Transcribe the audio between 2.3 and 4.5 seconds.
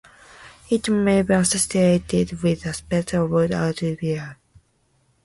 with aspects of autophobia.